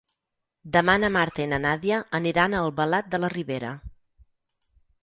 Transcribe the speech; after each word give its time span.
Demà 0.77 0.95
na 1.03 1.11
Marta 1.17 1.45
i 1.45 1.47
na 1.53 1.59
Nàdia 1.67 2.01
aniran 2.21 2.57
a 2.57 2.65
Albalat 2.69 3.13
de 3.15 3.21
la 3.25 3.31
Ribera. 3.39 3.79